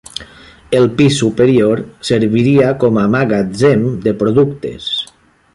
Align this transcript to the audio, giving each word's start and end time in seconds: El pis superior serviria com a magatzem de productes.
El 0.77 0.87
pis 1.01 1.19
superior 1.23 1.83
serviria 2.09 2.73
com 2.85 2.99
a 3.05 3.07
magatzem 3.17 3.87
de 4.07 4.19
productes. 4.25 4.93